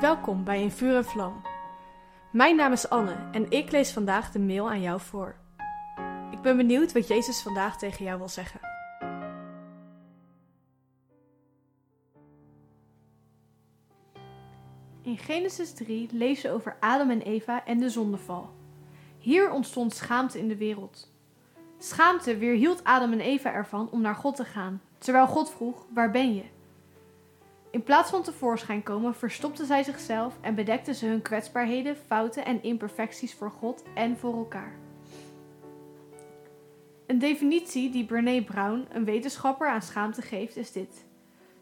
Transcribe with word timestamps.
Welkom 0.00 0.44
bij 0.44 0.62
In 0.62 0.70
Vuur 0.70 0.96
en 0.96 1.04
Vlam. 1.04 1.42
Mijn 2.32 2.56
naam 2.56 2.72
is 2.72 2.88
Anne 2.88 3.28
en 3.32 3.50
ik 3.50 3.70
lees 3.70 3.92
vandaag 3.92 4.30
de 4.30 4.38
mail 4.38 4.70
aan 4.70 4.80
jou 4.80 5.00
voor. 5.00 5.36
Ik 6.30 6.40
ben 6.40 6.56
benieuwd 6.56 6.92
wat 6.92 7.08
Jezus 7.08 7.42
vandaag 7.42 7.78
tegen 7.78 8.04
jou 8.04 8.18
wil 8.18 8.28
zeggen. 8.28 8.60
In 15.02 15.18
Genesis 15.18 15.74
3 15.74 16.08
lezen 16.12 16.50
we 16.50 16.56
over 16.56 16.76
Adam 16.80 17.10
en 17.10 17.22
Eva 17.22 17.64
en 17.64 17.78
de 17.78 17.90
zondeval. 17.90 18.50
Hier 19.18 19.50
ontstond 19.50 19.94
schaamte 19.94 20.38
in 20.38 20.48
de 20.48 20.56
wereld. 20.56 21.10
Schaamte 21.78 22.36
weerhield 22.36 22.84
Adam 22.84 23.12
en 23.12 23.20
Eva 23.20 23.52
ervan 23.52 23.90
om 23.90 24.00
naar 24.00 24.14
God 24.14 24.36
te 24.36 24.44
gaan, 24.44 24.82
terwijl 24.98 25.26
God 25.26 25.50
vroeg: 25.50 25.86
Waar 25.94 26.10
ben 26.10 26.34
je? 26.34 26.44
In 27.74 27.82
plaats 27.82 28.10
van 28.10 28.22
tevoorschijn 28.22 28.82
komen, 28.82 29.14
verstopten 29.14 29.66
zij 29.66 29.82
zichzelf 29.82 30.38
en 30.40 30.54
bedekten 30.54 30.94
ze 30.94 31.06
hun 31.06 31.22
kwetsbaarheden, 31.22 31.96
fouten 31.96 32.44
en 32.44 32.62
imperfecties 32.62 33.34
voor 33.34 33.50
God 33.50 33.82
en 33.94 34.16
voor 34.18 34.36
elkaar. 34.36 34.72
Een 37.06 37.18
definitie 37.18 37.90
die 37.90 38.04
Brené 38.04 38.42
Brown, 38.42 38.86
een 38.90 39.04
wetenschapper, 39.04 39.68
aan 39.68 39.82
schaamte 39.82 40.22
geeft, 40.22 40.56
is 40.56 40.72
dit: 40.72 41.04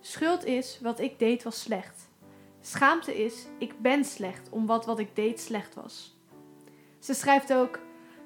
Schuld 0.00 0.44
is 0.44 0.78
wat 0.82 1.00
ik 1.00 1.18
deed 1.18 1.42
was 1.42 1.60
slecht. 1.60 2.08
Schaamte 2.60 3.24
is 3.24 3.46
ik 3.58 3.80
ben 3.80 4.04
slecht 4.04 4.48
om 4.50 4.66
wat 4.66 4.86
wat 4.86 4.98
ik 4.98 5.16
deed 5.16 5.40
slecht 5.40 5.74
was. 5.74 6.16
Ze 6.98 7.14
schrijft 7.14 7.52
ook: 7.52 7.78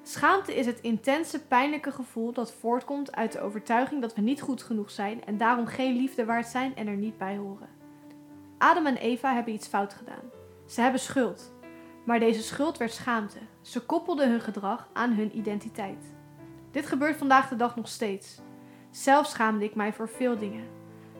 Schaamte 0.03 0.55
is 0.55 0.65
het 0.65 0.81
intense, 0.81 1.45
pijnlijke 1.45 1.91
gevoel 1.91 2.33
dat 2.33 2.51
voortkomt 2.51 3.15
uit 3.15 3.31
de 3.31 3.41
overtuiging 3.41 4.01
dat 4.01 4.15
we 4.15 4.21
niet 4.21 4.41
goed 4.41 4.63
genoeg 4.63 4.91
zijn 4.91 5.25
en 5.25 5.37
daarom 5.37 5.65
geen 5.65 5.95
liefde 5.95 6.25
waard 6.25 6.47
zijn 6.47 6.75
en 6.75 6.87
er 6.87 6.95
niet 6.95 7.17
bij 7.17 7.37
horen. 7.37 7.69
Adam 8.57 8.85
en 8.85 8.97
Eva 8.97 9.33
hebben 9.33 9.53
iets 9.53 9.67
fout 9.67 9.93
gedaan. 9.93 10.23
Ze 10.65 10.81
hebben 10.81 10.99
schuld. 10.99 11.53
Maar 12.05 12.19
deze 12.19 12.41
schuld 12.41 12.77
werd 12.77 12.91
schaamte. 12.91 13.37
Ze 13.61 13.85
koppelden 13.85 14.29
hun 14.29 14.41
gedrag 14.41 14.89
aan 14.93 15.11
hun 15.13 15.37
identiteit. 15.37 16.13
Dit 16.71 16.85
gebeurt 16.85 17.17
vandaag 17.17 17.49
de 17.49 17.55
dag 17.55 17.75
nog 17.75 17.87
steeds. 17.87 18.41
Zelf 18.91 19.27
schaamde 19.27 19.65
ik 19.65 19.75
mij 19.75 19.93
voor 19.93 20.09
veel 20.09 20.37
dingen. 20.37 20.67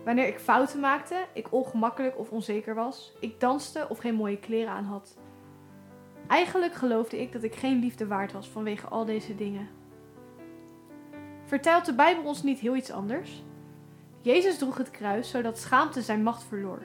Wanneer 0.05 0.27
ik 0.27 0.39
fouten 0.39 0.79
maakte, 0.79 1.25
ik 1.33 1.51
ongemakkelijk 1.51 2.17
of 2.17 2.29
onzeker 2.29 2.75
was, 2.75 3.13
ik 3.19 3.39
danste 3.39 3.85
of 3.89 3.97
geen 3.97 4.15
mooie 4.15 4.39
kleren 4.39 4.73
aan 4.73 4.85
had. 4.85 5.17
Eigenlijk 6.31 6.73
geloofde 6.73 7.21
ik 7.21 7.31
dat 7.31 7.43
ik 7.43 7.55
geen 7.55 7.79
liefde 7.79 8.07
waard 8.07 8.31
was 8.31 8.47
vanwege 8.47 8.87
al 8.87 9.05
deze 9.05 9.35
dingen. 9.35 9.69
Vertelt 11.45 11.85
de 11.85 11.93
Bijbel 11.93 12.23
ons 12.23 12.43
niet 12.43 12.59
heel 12.59 12.75
iets 12.75 12.91
anders? 12.91 13.43
Jezus 14.21 14.57
droeg 14.57 14.77
het 14.77 14.91
kruis 14.91 15.29
zodat 15.29 15.59
schaamte 15.59 16.01
zijn 16.01 16.23
macht 16.23 16.43
verloor. 16.43 16.83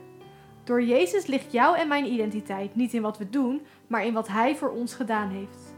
Door 0.64 0.82
Jezus 0.82 1.26
ligt 1.26 1.52
jouw 1.52 1.74
en 1.74 1.88
mijn 1.88 2.12
identiteit 2.12 2.74
niet 2.74 2.92
in 2.94 3.02
wat 3.02 3.18
we 3.18 3.30
doen, 3.30 3.66
maar 3.86 4.04
in 4.04 4.12
wat 4.12 4.28
Hij 4.28 4.56
voor 4.56 4.70
ons 4.70 4.94
gedaan 4.94 5.28
heeft. 5.28 5.74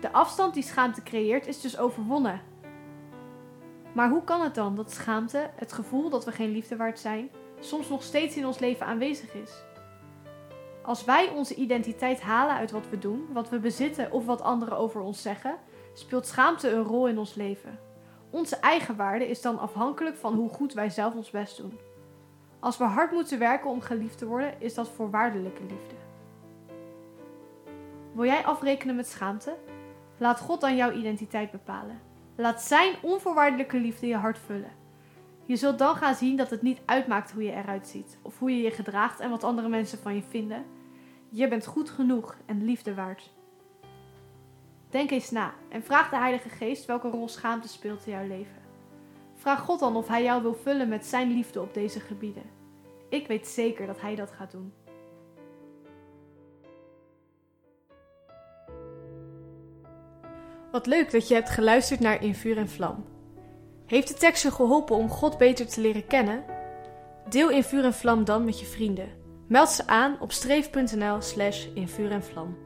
De 0.00 0.12
afstand 0.12 0.54
die 0.54 0.62
schaamte 0.62 1.02
creëert 1.02 1.46
is 1.46 1.60
dus 1.60 1.78
overwonnen. 1.78 2.40
Maar 3.92 4.10
hoe 4.10 4.24
kan 4.24 4.40
het 4.40 4.54
dan 4.54 4.76
dat 4.76 4.92
schaamte, 4.92 5.50
het 5.56 5.72
gevoel 5.72 6.10
dat 6.10 6.24
we 6.24 6.32
geen 6.32 6.52
liefde 6.52 6.76
waard 6.76 6.98
zijn, 6.98 7.30
soms 7.60 7.88
nog 7.88 8.02
steeds 8.02 8.36
in 8.36 8.46
ons 8.46 8.58
leven 8.58 8.86
aanwezig 8.86 9.34
is? 9.34 9.62
Als 10.82 11.04
wij 11.04 11.28
onze 11.28 11.54
identiteit 11.54 12.20
halen 12.20 12.54
uit 12.54 12.70
wat 12.70 12.88
we 12.90 12.98
doen, 12.98 13.28
wat 13.32 13.48
we 13.48 13.58
bezitten 13.58 14.12
of 14.12 14.26
wat 14.26 14.42
anderen 14.42 14.78
over 14.78 15.00
ons 15.00 15.22
zeggen, 15.22 15.56
speelt 15.92 16.26
schaamte 16.26 16.70
een 16.70 16.82
rol 16.82 17.08
in 17.08 17.18
ons 17.18 17.34
leven. 17.34 17.78
Onze 18.30 18.56
eigen 18.56 18.96
waarde 18.96 19.28
is 19.28 19.42
dan 19.42 19.58
afhankelijk 19.58 20.16
van 20.16 20.34
hoe 20.34 20.48
goed 20.48 20.72
wij 20.72 20.90
zelf 20.90 21.14
ons 21.14 21.30
best 21.30 21.56
doen. 21.56 21.78
Als 22.60 22.78
we 22.78 22.84
hard 22.84 23.12
moeten 23.12 23.38
werken 23.38 23.70
om 23.70 23.80
geliefd 23.80 24.18
te 24.18 24.26
worden, 24.26 24.54
is 24.58 24.74
dat 24.74 24.88
voorwaardelijke 24.88 25.62
liefde. 25.62 25.94
Wil 28.12 28.24
jij 28.24 28.44
afrekenen 28.44 28.96
met 28.96 29.08
schaamte? 29.08 29.56
Laat 30.18 30.40
God 30.40 30.60
dan 30.60 30.76
jouw 30.76 30.92
identiteit 30.92 31.50
bepalen. 31.50 32.00
Laat 32.36 32.62
Zijn 32.62 32.94
onvoorwaardelijke 33.02 33.78
liefde 33.78 34.06
je 34.06 34.16
hart 34.16 34.38
vullen. 34.38 34.81
Je 35.46 35.56
zult 35.56 35.78
dan 35.78 35.96
gaan 35.96 36.14
zien 36.14 36.36
dat 36.36 36.50
het 36.50 36.62
niet 36.62 36.80
uitmaakt 36.84 37.30
hoe 37.32 37.42
je 37.42 37.52
eruit 37.52 37.88
ziet, 37.88 38.18
of 38.22 38.38
hoe 38.38 38.50
je 38.50 38.62
je 38.62 38.70
gedraagt 38.70 39.20
en 39.20 39.30
wat 39.30 39.44
andere 39.44 39.68
mensen 39.68 39.98
van 39.98 40.14
je 40.14 40.22
vinden. 40.28 40.64
Je 41.28 41.48
bent 41.48 41.66
goed 41.66 41.90
genoeg 41.90 42.36
en 42.46 42.64
liefde 42.64 42.94
waard. 42.94 43.30
Denk 44.90 45.10
eens 45.10 45.30
na 45.30 45.54
en 45.68 45.82
vraag 45.82 46.10
de 46.10 46.16
Heilige 46.16 46.48
Geest 46.48 46.84
welke 46.84 47.08
rol 47.08 47.28
schaamte 47.28 47.68
speelt 47.68 48.06
in 48.06 48.12
jouw 48.12 48.26
leven. 48.26 48.62
Vraag 49.34 49.60
God 49.60 49.80
dan 49.80 49.96
of 49.96 50.08
Hij 50.08 50.22
jou 50.22 50.42
wil 50.42 50.54
vullen 50.54 50.88
met 50.88 51.06
Zijn 51.06 51.32
liefde 51.32 51.60
op 51.60 51.74
deze 51.74 52.00
gebieden. 52.00 52.42
Ik 53.08 53.26
weet 53.26 53.46
zeker 53.46 53.86
dat 53.86 54.00
Hij 54.00 54.14
dat 54.14 54.30
gaat 54.30 54.50
doen. 54.50 54.72
Wat 60.70 60.86
leuk 60.86 61.10
dat 61.10 61.28
je 61.28 61.34
hebt 61.34 61.50
geluisterd 61.50 62.00
naar 62.00 62.22
In 62.22 62.34
Vuur 62.34 62.56
en 62.56 62.68
Vlam. 62.68 63.04
Heeft 63.92 64.08
de 64.08 64.14
tekst 64.14 64.42
je 64.42 64.50
geholpen 64.50 64.96
om 64.96 65.08
God 65.08 65.38
beter 65.38 65.66
te 65.66 65.80
leren 65.80 66.06
kennen? 66.06 66.44
Deel 67.28 67.50
In 67.50 67.62
Vuur 67.62 67.84
en 67.84 67.94
Vlam 67.94 68.24
dan 68.24 68.44
met 68.44 68.60
je 68.60 68.66
vrienden. 68.66 69.08
Meld 69.48 69.68
ze 69.68 69.86
aan 69.86 70.16
op 70.20 70.32
streef.nl 70.32 71.20
slash 71.20 71.66
in 71.74 71.88
vuur 71.88 72.10
en 72.10 72.24
vlam. 72.24 72.56